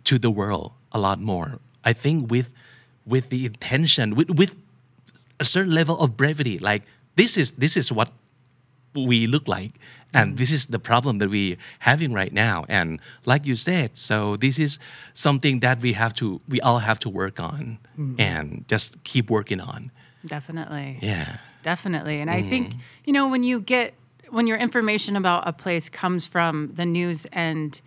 [0.04, 1.60] to the world a lot more.
[1.84, 2.50] I think with
[3.06, 4.54] with the intention, with with
[5.38, 6.82] a certain level of brevity, like
[7.16, 8.10] this is this is what
[8.94, 9.72] we look like
[10.12, 10.36] and mm.
[10.36, 12.64] this is the problem that we're having right now.
[12.68, 14.78] And like you said so this is
[15.14, 18.14] something that we have to we all have to work on mm.
[18.20, 19.90] and just keep working on.
[20.24, 20.98] Definitely.
[21.02, 21.38] yeah.
[21.64, 22.20] Definitely.
[22.20, 22.50] And I mm-hmm.
[22.50, 23.94] think, you know, when you get,
[24.28, 27.80] when your information about a place comes from the news and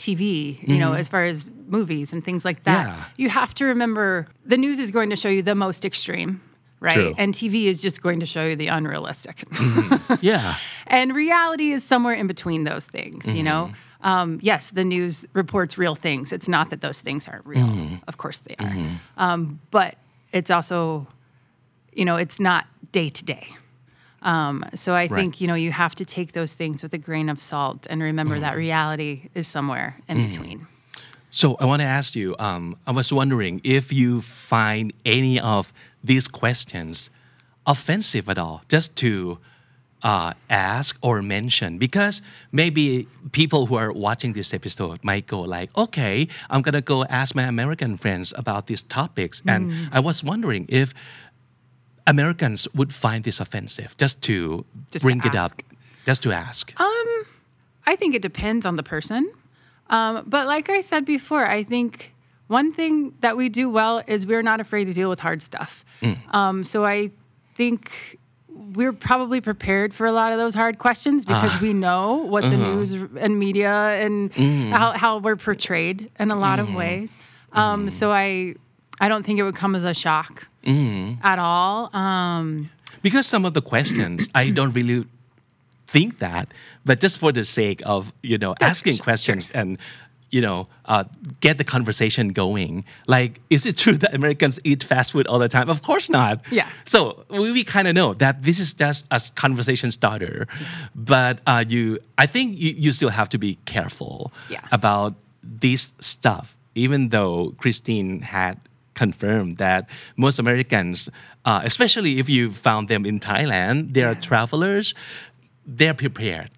[0.00, 1.00] TV, you know, mm-hmm.
[1.00, 3.04] as far as movies and things like that, Yeah.
[3.16, 6.40] you have to remember the news is going to show you the most extreme,
[6.80, 6.94] right?
[6.94, 7.14] True.
[7.18, 9.36] And TV is just going to show you the unrealistic.
[9.50, 10.14] Mm-hmm.
[10.20, 10.56] yeah
[10.90, 13.70] and reality is somewhere in between those things, you know?
[13.70, 14.06] Mm-hmm.
[14.08, 16.32] Um, yes, the news reports real things.
[16.32, 18.00] It's not that those things aren't real.
[18.08, 18.76] Of course they are.
[19.16, 19.96] Um, but
[20.32, 21.06] it's also,
[21.92, 23.46] you know, it's not day to day.
[24.22, 27.28] Um, so I think, you know, you have to take those things with a grain
[27.28, 30.66] of salt and remember that reality is somewhere in between.
[31.30, 32.34] So I want to ask you.
[32.38, 37.08] Um, I was wondering if you find any of these questions
[37.66, 39.38] offensive at all, just to
[40.02, 45.70] uh, ask or mention, because maybe people who are watching this episode might go like,
[45.76, 50.66] "Okay, I'm gonna go ask my American friends about these topics," and I was wondering
[50.68, 50.94] if
[52.10, 55.52] Americans would find this offensive, just to Just to bring it up,
[56.06, 56.64] just to ask.
[56.80, 57.08] Um,
[57.90, 59.22] I think it depends on the person.
[59.96, 61.92] Um, but like I said before, I think
[62.48, 65.84] one thing that we do well is we're not afraid to deal with hard stuff.
[66.38, 67.10] Um, so I
[67.56, 68.18] think
[68.76, 72.56] we're probably prepared for a lot of those hard questions because we know what the
[72.56, 73.72] news and media
[74.04, 74.32] and
[74.72, 77.16] how, how we're portrayed in a lot of ways.
[77.52, 78.54] Um, So I
[79.02, 81.90] I don't think it would come as a shock at all.
[81.96, 82.70] Um,
[83.02, 85.06] Because some of the questions, I don't really
[85.86, 86.48] think that,
[86.84, 89.78] but just for the sake of you know asking sure, questions and
[90.30, 91.04] you know uh,
[91.40, 92.84] get the conversation going.
[93.06, 95.68] Like, is it true that Americans eat fast food all the time?
[95.70, 96.40] Of course not.
[96.50, 96.68] Yeah.
[96.84, 100.46] So we, we kind of know that this is just a conversation starter,
[100.94, 104.60] but uh, you, I think you, you still have to be careful Yeah.
[104.70, 108.58] about this stuff, even though Christine had
[109.04, 109.82] confirmed that
[110.16, 111.08] most Americans,
[111.48, 114.28] uh, especially if you found them in Thailand, they are Yeah.
[114.30, 114.86] travelers,
[115.78, 116.50] they're prepared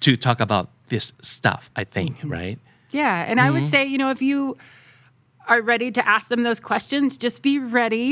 [0.00, 2.32] to talk about this stuff, I think, Mm-hmm.
[2.38, 2.58] right?
[2.92, 4.56] Yeah, and I would say, you know, if you
[5.48, 8.10] are ready to ask them those questions, just be ready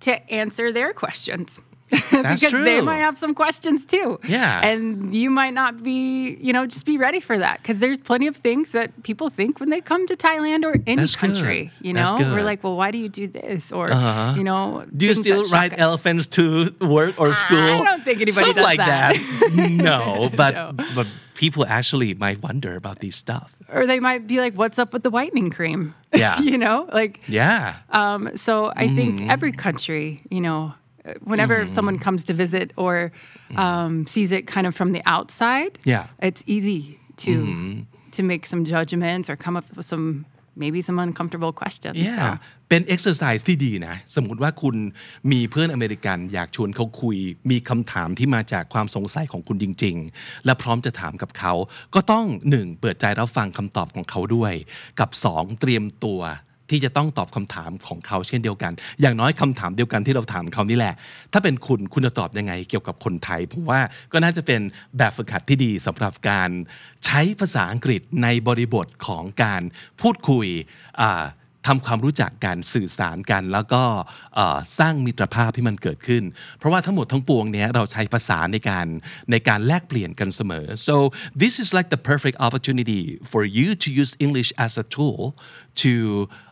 [0.00, 0.12] to
[0.42, 1.60] answer their questions.
[2.10, 4.18] That's because they might have some questions too.
[4.26, 4.60] Yeah.
[4.66, 8.26] And you might not be, you know, just be ready for that because there's plenty
[8.26, 11.30] of things that people think when they come to Thailand or any That's good.
[11.30, 11.70] country.
[11.80, 13.70] You know, we're like, well, why do you do this?
[13.70, 14.34] Or, Uh-huh.
[14.36, 15.78] you know, Do you still ride us.
[15.78, 17.58] elephants to work or school?
[17.58, 19.14] I don't think anybody Stuff does like that.
[19.54, 20.72] no, but No.
[20.94, 23.54] but people actually might wonder about these stuff.
[23.72, 25.94] Or they might be like, what's up with the whitening cream?
[26.14, 26.40] Yeah.
[26.50, 27.76] you know, like, Yeah.
[27.90, 28.96] Um, so I Mm-hmm.
[28.96, 30.74] think every country, you know,
[31.06, 32.94] uh, whenever someone comes to visit or
[33.64, 35.90] um, sees it kind of from the outside, Mm-hmm.
[35.94, 36.04] Yeah.
[36.04, 36.26] Mm-hmm.
[36.28, 36.80] it's easy
[37.24, 37.32] to
[38.16, 40.06] to make some judgments or come up with some
[40.62, 41.96] maybe some uncomfortable questions.
[42.08, 42.26] yeah So,
[42.68, 44.76] เป็น exercise ที่ดีนะ สมมุติว่าคุณ
[45.32, 47.16] มีเพื่อนอเมริกัน อยากชวนเขาคุย
[47.50, 51.52] มีคำถามที่มาจากความสงสัยของคุณจริง ๆ และพร้อมจะถามกับเขา
[51.94, 52.80] ก็ต้อง 1.
[52.80, 54.52] เปิดใจรับฟังคำตอบของเขาด้วย
[55.00, 55.60] กับ 2.
[55.60, 56.20] เตรียมตัว
[56.70, 60.94] ที่จะต้องตอบคำถามของเขาเช่นเดียวกัน อย่างน้อยคำถามเดียวกันที่เราถามเขานี่แหละ
[61.32, 63.80] ถ้าเป็นคุณคุณจะตอบยังไงเกี่ยวกับคนไทยผมว่า
[64.12, 64.60] ก็น่าจะเป็น
[64.98, 66.50] แบบฝึกหัดที่ดีสำหรับการ
[67.04, 69.62] ใช้ภาษาอังกฤษในบริบทของการ
[70.00, 70.46] พูดคุย
[71.02, 71.24] อ่า
[71.70, 73.82] ทำความรู้จักกันสื่อสารกัน แล้วก็
[74.78, 76.24] สร้างมิตรภาพที่มันเกิดขึ้น
[76.58, 78.86] เพราะว่าทั้งหมดทั้งปวงเนี้ยเราใช้ภาษาในการ
[79.30, 80.94] ในการแลกเปลี่ยนกันเสมอ so
[81.42, 85.20] this is like the perfect opportunity for you to use English as a tool
[85.82, 85.92] to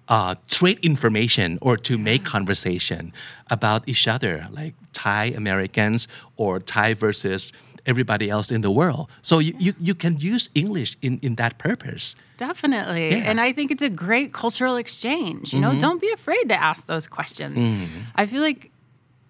[0.09, 3.13] uh, trade information or to make conversation
[3.51, 7.53] about each other like Thai Americans or Thai versus
[7.87, 11.59] everybody else in the world so you, you, you can use English in, in that
[11.59, 13.11] purpose Definitely.
[13.11, 13.17] Yeah.
[13.17, 13.29] Mm-hmm.
[13.29, 15.53] And I think it's a great cultural exchange.
[15.53, 17.89] You know, don't be afraid to ask those questions.
[18.17, 18.71] I feel like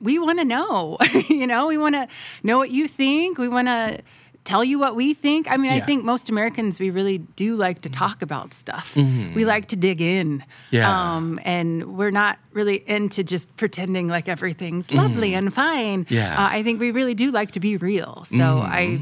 [0.00, 0.98] we want to know,
[1.28, 2.08] you know, we want to
[2.42, 3.38] know what you think.
[3.38, 4.00] We want to
[4.44, 5.50] tell you what we think.
[5.50, 8.94] I mean, I think most Americans, we really do like to talk about stuff.
[8.94, 10.38] We like to dig in.
[10.38, 10.76] Mm-hmm.
[10.76, 11.14] Yeah.
[11.16, 16.04] Um, and we're not really into just pretending like everything's lovely and fine.
[16.04, 16.14] Mm-hmm.
[16.14, 16.30] Yeah.
[16.32, 16.42] Mm-hmm.
[16.42, 18.24] Uh, I think we really do like to be real.
[18.26, 19.00] So I,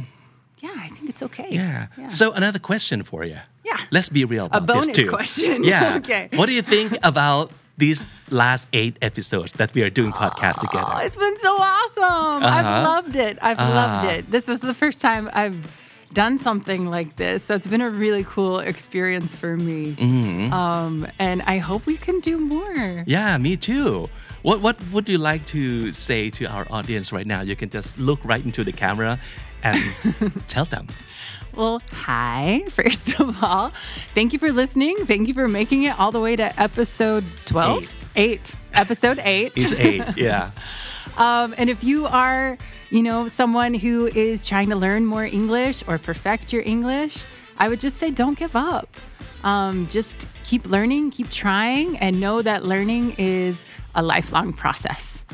[0.60, 1.48] yeah, I think it's okay.
[1.50, 1.88] Yeah.
[2.08, 3.38] So another question for you.
[3.64, 3.78] Yeah.
[3.90, 5.08] Let's be real about bonus this too.
[5.08, 5.64] question.
[5.72, 5.96] Yeah.
[5.96, 6.28] Okay.
[6.34, 10.66] What do you think about these last eight episodes that we are doing podcast Oh,
[10.66, 11.00] together?
[11.06, 12.42] it's been so awesome.
[12.42, 12.56] Uh-huh.
[12.58, 13.38] I've loved it.
[13.42, 14.30] I've loved it.
[14.30, 15.80] This is the first time I've
[16.12, 17.42] done something like this.
[17.44, 19.92] So it's been a really cool experience for me.
[19.94, 20.52] Mm-hmm.
[20.52, 23.04] Um, and I hope we can do more.
[23.06, 24.10] Yeah, me too.
[24.42, 27.40] What what would you like to say to our audience right now?
[27.40, 29.18] You can just look right into the camera
[29.62, 29.78] and
[30.48, 30.88] tell them.
[31.54, 33.72] Well, hi, first of all.
[34.14, 34.96] Thank you for listening.
[35.06, 37.92] Thank you for making it all the way to episode 12?
[38.16, 38.52] Eight.
[38.74, 39.52] Episode eight.
[39.56, 40.04] It's eight.
[40.16, 40.50] Yeah.
[41.18, 42.56] Um, and if you are,
[42.88, 47.22] you know, someone who is trying to learn more English or perfect your English,
[47.58, 48.88] I would just say don't give up.
[49.44, 53.62] Um, just keep learning, keep trying, and know that learning is
[53.94, 55.26] a lifelong process.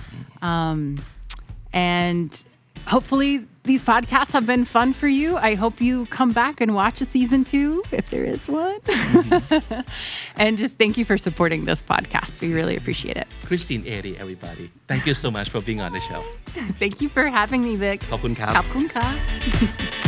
[0.42, 1.00] Um,
[1.72, 2.44] and
[2.88, 5.36] hopefully, these podcasts have been fun for you.
[5.36, 8.80] I hope you come back and watch a season two, if there is one.
[8.80, 9.80] Mm-hmm.
[10.36, 12.40] and just thank you for supporting this podcast.
[12.40, 13.28] We really appreciate it.
[13.44, 14.70] Christine Eide, everybody.
[14.86, 16.20] Thank you so much for being on the show.
[16.78, 17.98] thank you for having me, Vic.
[18.12, 19.06] ขอบคุณครับขอบคุณค่ะ